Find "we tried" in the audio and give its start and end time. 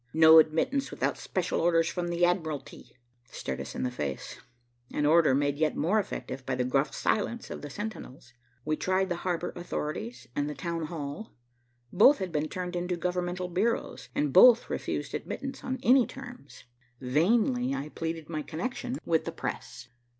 8.65-9.09